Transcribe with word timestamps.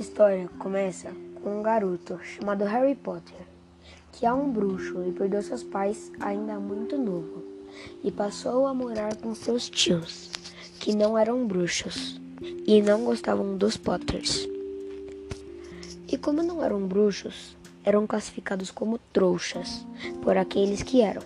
história 0.00 0.48
começa 0.58 1.12
com 1.42 1.60
um 1.60 1.62
garoto 1.62 2.18
chamado 2.24 2.64
Harry 2.64 2.94
Potter, 2.94 3.36
que 4.12 4.24
é 4.24 4.32
um 4.32 4.50
bruxo 4.50 5.04
e 5.06 5.12
perdeu 5.12 5.42
seus 5.42 5.62
pais 5.62 6.10
ainda 6.20 6.58
muito 6.58 6.96
novo, 6.96 7.44
e 8.02 8.10
passou 8.10 8.66
a 8.66 8.74
morar 8.74 9.16
com 9.16 9.34
seus 9.34 9.68
tios, 9.68 10.30
que 10.80 10.94
não 10.94 11.16
eram 11.16 11.46
bruxos 11.46 12.20
e 12.66 12.80
não 12.80 13.04
gostavam 13.04 13.56
dos 13.56 13.76
Potters. 13.76 14.48
E 16.10 16.16
como 16.16 16.42
não 16.42 16.64
eram 16.64 16.86
bruxos, 16.86 17.56
eram 17.84 18.06
classificados 18.06 18.70
como 18.70 18.98
trouxas 19.12 19.84
por 20.22 20.36
aqueles 20.36 20.82
que 20.82 21.02
eram. 21.02 21.22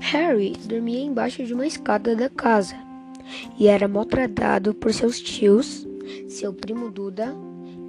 Harry 0.00 0.52
dormia 0.64 1.00
embaixo 1.00 1.44
de 1.44 1.54
uma 1.54 1.66
escada 1.66 2.14
da 2.14 2.28
casa 2.28 2.84
e 3.58 3.66
era 3.66 3.88
maltratado 3.88 4.74
por 4.74 4.92
seus 4.92 5.20
tios, 5.20 5.83
seu 6.34 6.52
primo 6.52 6.90
Duda 6.90 7.32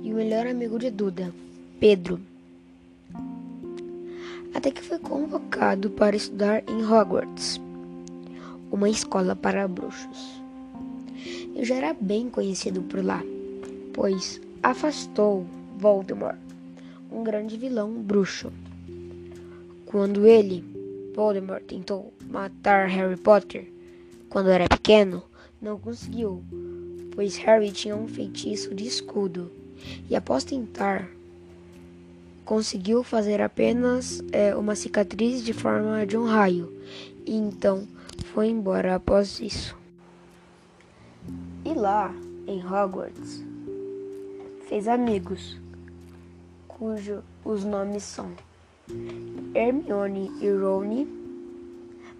e 0.03 0.13
o 0.13 0.15
melhor 0.15 0.45
amigo 0.45 0.77
de 0.77 0.91
Duda, 0.91 1.33
Pedro. 1.79 2.19
Até 4.53 4.69
que 4.69 4.83
foi 4.83 4.99
convocado 4.99 5.89
para 5.89 6.15
estudar 6.15 6.63
em 6.69 6.85
Hogwarts, 6.85 7.59
uma 8.71 8.87
escola 8.87 9.35
para 9.35 9.67
bruxos. 9.67 10.39
Eu 11.55 11.65
já 11.65 11.75
era 11.75 11.95
bem 11.99 12.29
conhecido 12.29 12.83
por 12.83 13.03
lá, 13.03 13.23
pois 13.91 14.39
afastou 14.61 15.43
Voldemort, 15.79 16.37
um 17.11 17.23
grande 17.23 17.57
vilão 17.57 17.93
bruxo. 17.93 18.53
Quando 19.87 20.27
ele, 20.27 20.63
Voldemort, 21.15 21.63
tentou 21.63 22.13
matar 22.29 22.87
Harry 22.89 23.17
Potter 23.17 23.67
quando 24.29 24.49
era 24.49 24.69
pequeno, 24.69 25.23
não 25.59 25.79
conseguiu, 25.79 26.43
pois 27.15 27.37
Harry 27.37 27.71
tinha 27.71 27.95
um 27.95 28.07
feitiço 28.07 28.75
de 28.75 28.85
escudo 28.85 29.51
e, 30.09 30.15
após 30.15 30.43
tentar, 30.43 31.09
conseguiu 32.43 33.03
fazer 33.03 33.41
apenas 33.41 34.23
é, 34.31 34.55
uma 34.55 34.75
cicatriz 34.75 35.43
de 35.43 35.53
forma 35.53 36.05
de 36.05 36.17
um 36.17 36.25
raio 36.25 36.71
e 37.25 37.35
então 37.35 37.87
foi 38.33 38.47
embora 38.47 38.95
após 38.95 39.39
isso. 39.39 39.75
E 41.63 41.73
lá, 41.73 42.13
em 42.45 42.63
Hogwarts, 42.63 43.43
fez 44.67 44.87
amigos, 44.87 45.59
cujos 46.67 47.23
os 47.43 47.63
nomes 47.63 48.03
são 48.03 48.31
Hermione 49.55 50.31
e 50.41 50.49
Rony, 50.49 51.07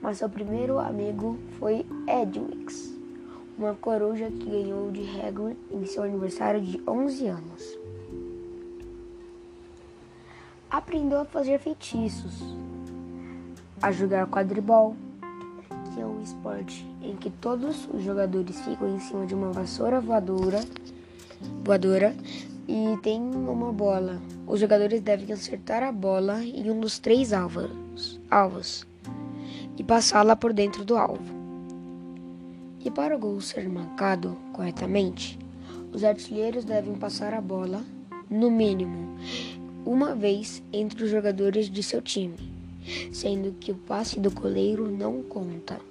mas 0.02 0.18
seu 0.18 0.30
primeiro 0.30 0.80
amigo 0.80 1.38
foi 1.60 1.86
Edwix, 2.08 2.96
uma 3.58 3.74
coruja 3.76 4.30
que 4.30 4.46
ganhou 4.46 4.92
de 4.92 5.02
Hagrid 5.20 5.58
em 5.72 5.86
seu 5.86 6.04
aniversário 6.04 6.62
de 6.62 6.82
11 6.88 7.28
anos. 7.28 7.80
Aprendeu 10.70 11.22
a 11.22 11.26
fazer 11.26 11.60
feitiços, 11.60 12.44
a 13.82 13.92
jogar 13.92 14.28
quadribol, 14.28 14.96
que 15.94 16.02
é 16.02 16.06
um 16.06 16.22
esporte 16.22 16.86
em 17.02 17.16
que 17.16 17.30
todos 17.30 17.88
os 17.94 18.04
jogadores 18.04 18.60
ficam 18.62 18.94
em 18.94 19.00
cima 19.00 19.26
de 19.26 19.34
uma 19.34 19.52
vassoura 19.52 20.02
voadora, 20.02 20.60
voadora 21.64 22.16
e 22.68 22.98
tem 23.02 23.22
uma 23.22 23.72
bola. 23.72 24.22
Os 24.46 24.60
jogadores 24.60 25.02
devem 25.02 25.32
acertar 25.32 25.82
a 25.82 25.92
bola 25.92 26.44
em 26.44 26.70
um 26.70 26.80
dos 26.80 27.00
três 27.00 27.32
alvos, 27.32 28.20
alvos 28.30 28.86
e 29.78 29.84
passá-la 29.84 30.36
por 30.36 30.52
dentro 30.52 30.84
do 30.84 30.98
alvo. 30.98 31.35
E 32.86 32.92
para 32.92 33.16
o 33.16 33.20
gol 33.20 33.42
ser 33.42 33.68
marcado 33.68 34.38
corretamente, 34.54 35.40
os 35.92 36.04
artilheiros 36.04 36.64
devem 36.64 36.94
passar 36.94 37.34
a 37.34 37.42
bola, 37.42 37.84
no 38.30 38.52
mínimo, 38.52 39.18
uma 39.84 40.14
vez 40.14 40.62
entre 40.72 41.04
os 41.04 41.10
jogadores 41.10 41.68
de 41.68 41.82
seu 41.82 42.00
time, 42.00 42.38
sendo 43.12 43.54
que 43.54 43.72
o 43.72 43.76
passe 43.76 44.20
do 44.20 44.30
goleiro 44.30 44.88
não 44.88 45.24
conta. 45.24 45.82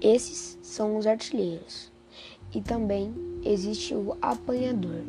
Esses 0.00 0.56
são 0.62 0.96
os 0.96 1.04
artilheiros. 1.04 1.90
E 2.54 2.60
também 2.60 3.12
existe 3.44 3.92
o 3.92 4.16
apanhador, 4.22 5.02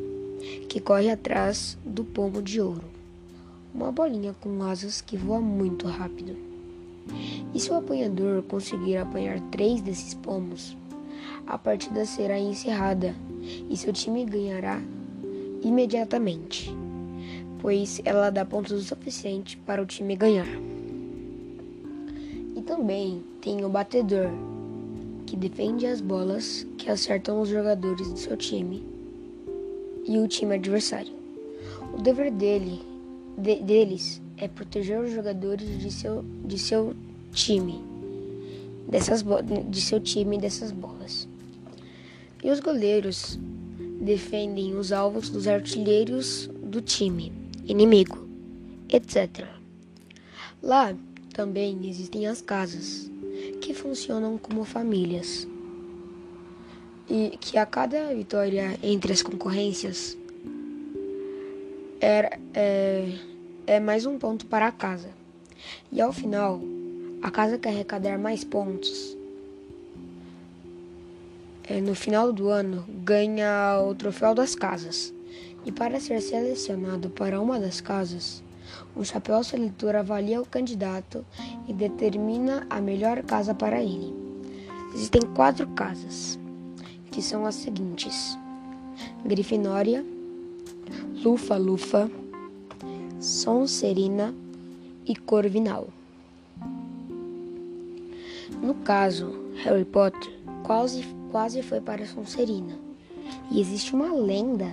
que 0.68 0.80
corre 0.80 1.08
atrás 1.08 1.78
do 1.84 2.04
pomo 2.04 2.42
de 2.42 2.60
ouro, 2.60 2.84
uma 3.72 3.92
bolinha 3.92 4.34
com 4.40 4.60
asas 4.64 5.00
que 5.00 5.16
voa 5.16 5.40
muito 5.40 5.86
rápido. 5.86 6.51
E 7.54 7.60
se 7.60 7.70
o 7.70 7.76
apanhador 7.76 8.42
conseguir 8.44 8.96
apanhar 8.96 9.40
três 9.50 9.80
desses 9.80 10.14
pomos, 10.14 10.76
a 11.46 11.58
partida 11.58 12.04
será 12.04 12.38
encerrada 12.38 13.14
e 13.68 13.76
seu 13.76 13.92
time 13.92 14.24
ganhará 14.24 14.80
imediatamente, 15.62 16.74
pois 17.60 18.00
ela 18.04 18.30
dá 18.30 18.44
pontos 18.44 18.72
o 18.72 18.80
suficiente 18.80 19.56
para 19.58 19.82
o 19.82 19.86
time 19.86 20.16
ganhar. 20.16 20.48
E 22.54 22.62
também 22.62 23.22
tem 23.40 23.64
o 23.64 23.68
batedor, 23.68 24.30
que 25.26 25.36
defende 25.36 25.86
as 25.86 26.00
bolas 26.00 26.66
que 26.76 26.90
acertam 26.90 27.40
os 27.40 27.48
jogadores 27.48 28.10
do 28.10 28.18
seu 28.18 28.36
time 28.36 28.84
e 30.06 30.18
o 30.18 30.28
time 30.28 30.56
adversário. 30.56 31.12
O 31.96 32.02
dever 32.02 32.30
dele, 32.30 32.80
de, 33.36 33.56
deles 33.56 34.20
é 34.42 34.48
proteger 34.48 34.98
os 34.98 35.12
jogadores 35.12 35.78
de 35.78 35.88
seu, 35.88 36.24
de 36.44 36.58
seu 36.58 36.96
time, 37.32 37.80
dessas 38.88 39.24
de 39.70 39.80
seu 39.80 40.00
time 40.00 40.36
dessas 40.36 40.72
bolas. 40.72 41.28
E 42.42 42.50
os 42.50 42.58
goleiros 42.58 43.38
defendem 44.00 44.74
os 44.74 44.90
alvos 44.90 45.30
dos 45.30 45.46
artilheiros 45.46 46.50
do 46.60 46.80
time 46.80 47.32
inimigo, 47.64 48.26
etc. 48.88 49.46
Lá 50.60 50.92
também 51.32 51.88
existem 51.88 52.26
as 52.26 52.42
casas, 52.42 53.08
que 53.60 53.72
funcionam 53.72 54.36
como 54.38 54.64
famílias. 54.64 55.46
E 57.08 57.38
que 57.40 57.56
a 57.56 57.64
cada 57.64 58.12
vitória 58.12 58.76
entre 58.82 59.12
as 59.12 59.22
concorrências 59.22 60.16
é, 62.00 62.38
é, 62.54 63.31
é 63.66 63.78
mais 63.78 64.06
um 64.06 64.18
ponto 64.18 64.46
para 64.46 64.66
a 64.66 64.72
casa. 64.72 65.08
E 65.90 66.00
ao 66.00 66.12
final, 66.12 66.60
a 67.22 67.30
casa 67.30 67.58
que 67.58 67.68
arrecadar 67.68 68.18
mais 68.18 68.44
pontos 68.44 69.16
é, 71.64 71.80
no 71.80 71.94
final 71.94 72.32
do 72.32 72.48
ano 72.48 72.84
ganha 72.88 73.80
o 73.80 73.94
troféu 73.94 74.34
das 74.34 74.54
casas. 74.54 75.14
E 75.64 75.70
para 75.70 76.00
ser 76.00 76.20
selecionado 76.20 77.08
para 77.10 77.40
uma 77.40 77.60
das 77.60 77.80
casas, 77.80 78.42
um 78.96 79.04
chapéu 79.04 79.42
seletor 79.44 79.94
avalia 79.94 80.40
o 80.40 80.46
candidato 80.46 81.24
e 81.68 81.72
determina 81.72 82.66
a 82.68 82.80
melhor 82.80 83.22
casa 83.22 83.54
para 83.54 83.80
ele. 83.80 84.12
Existem 84.92 85.22
quatro 85.34 85.68
casas, 85.68 86.38
que 87.12 87.22
são 87.22 87.46
as 87.46 87.54
seguintes: 87.54 88.36
Grifinória, 89.24 90.04
Lufa-Lufa, 91.22 92.10
Sonserina 93.22 94.34
e 95.06 95.14
Corvinal. 95.14 95.86
No 98.60 98.74
caso, 98.74 99.32
Harry 99.62 99.84
Potter 99.84 100.28
quase, 100.64 101.04
quase 101.30 101.62
foi 101.62 101.80
para 101.80 102.04
Sonserina. 102.04 102.76
E 103.48 103.60
existe 103.60 103.94
uma 103.94 104.12
lenda 104.12 104.72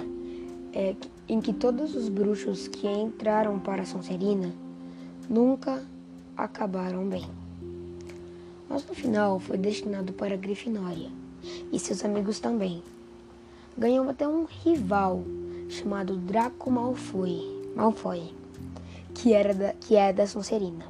é, 0.73 0.95
em 1.27 1.39
que 1.39 1.53
todos 1.53 1.93
os 1.95 2.09
bruxos 2.09 2.67
que 2.67 2.87
entraram 2.87 3.59
para 3.59 3.85
Sonserina 3.85 4.51
nunca 5.29 5.85
acabaram 6.35 7.07
bem. 7.07 7.27
Mas 8.67 8.83
no 8.83 8.95
final 8.95 9.39
foi 9.39 9.59
destinado 9.59 10.11
para 10.11 10.35
Grifinória 10.35 11.11
e 11.71 11.77
seus 11.77 12.03
amigos 12.03 12.39
também. 12.39 12.81
Ganhou 13.77 14.09
até 14.09 14.27
um 14.27 14.45
rival 14.45 15.23
chamado 15.69 16.17
Draco 16.17 16.71
Malfoy, 16.71 17.43
Malfoy 17.75 18.39
que, 19.21 19.33
era 19.33 19.53
da, 19.53 19.73
que 19.73 19.95
é 19.97 20.13
da 20.13 20.25
Sonserina. 20.25 20.85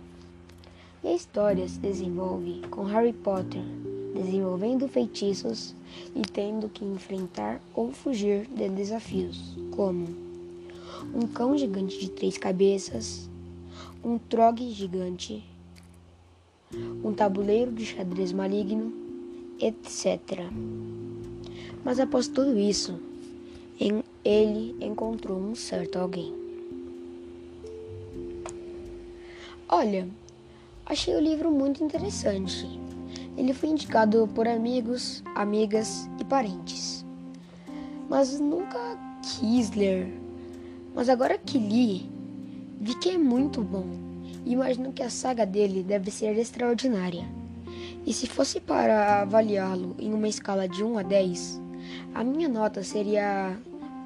E 1.03 1.07
a 1.07 1.15
história 1.15 1.67
se 1.67 1.79
desenvolve 1.79 2.61
com 2.69 2.83
Harry 2.83 3.13
Potter 3.13 3.61
desenvolvendo 4.13 4.87
feitiços 4.87 5.73
e 6.15 6.21
tendo 6.21 6.69
que 6.69 6.85
enfrentar 6.85 7.59
ou 7.73 7.91
fugir 7.91 8.47
de 8.47 8.69
desafios, 8.69 9.57
como 9.71 10.07
um 11.13 11.25
cão 11.25 11.57
gigante 11.57 11.99
de 11.99 12.11
três 12.11 12.37
cabeças, 12.37 13.27
um 14.03 14.19
trogue 14.19 14.69
gigante, 14.71 15.43
um 17.03 17.13
tabuleiro 17.13 17.71
de 17.71 17.85
xadrez 17.85 18.31
maligno, 18.31 18.93
etc. 19.59 20.43
Mas 21.83 21.99
após 21.99 22.27
tudo 22.27 22.59
isso, 22.59 22.99
ele 24.23 24.75
encontrou 24.81 25.39
um 25.39 25.55
certo 25.55 25.97
alguém. 25.97 26.48
Olha, 29.71 30.07
achei 30.83 31.15
o 31.15 31.19
livro 31.19 31.51
muito 31.51 31.83
interessante. 31.83 32.67
Ele 33.37 33.53
foi 33.53 33.69
indicado 33.69 34.27
por 34.33 34.47
amigos, 34.47 35.23
amigas 35.35 36.09
e 36.19 36.25
parentes. 36.25 37.05
mas 38.09 38.39
nunca 38.39 38.79
quis 39.21 39.69
ler. 39.69 40.11
Mas 40.95 41.07
agora 41.07 41.37
que 41.37 41.59
li, 41.59 42.09
vi 42.81 42.95
que 42.95 43.11
é 43.11 43.17
muito 43.19 43.61
bom. 43.61 43.85
E 44.43 44.53
imagino 44.53 44.91
que 44.91 45.03
a 45.03 45.09
saga 45.11 45.45
dele 45.45 45.83
deve 45.83 46.09
ser 46.09 46.35
extraordinária. 46.35 47.27
E 48.07 48.11
se 48.11 48.25
fosse 48.25 48.59
para 48.59 49.21
avaliá-lo 49.21 49.95
em 49.99 50.11
uma 50.11 50.27
escala 50.27 50.67
de 50.67 50.83
1 50.83 50.97
a 50.97 51.03
10, 51.03 51.61
a 52.15 52.23
minha 52.23 52.49
nota 52.49 52.81
seria 52.81 53.55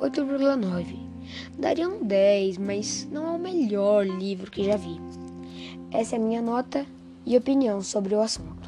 8,9. 0.01 0.97
Daria 1.57 1.87
um 1.87 2.03
10, 2.03 2.57
mas 2.57 3.07
não 3.09 3.27
é 3.27 3.31
o 3.31 3.39
melhor 3.39 4.05
livro 4.05 4.51
que 4.51 4.65
já 4.65 4.75
vi. 4.75 4.99
Essa 5.93 6.15
é 6.15 6.19
a 6.19 6.21
minha 6.21 6.41
nota 6.41 6.87
e 7.23 7.37
opinião 7.37 7.83
sobre 7.83 8.15
o 8.15 8.21
assunto. 8.21 8.62